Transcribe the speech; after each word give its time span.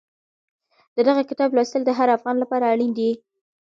د 0.95 0.97
دغه 1.07 1.21
کتاب 1.29 1.49
لوستل 1.57 1.81
د 1.85 1.89
هر 1.97 2.09
افغان 2.17 2.35
لپاره 2.43 2.69
اړین 2.73 2.91
دي. 2.99 3.11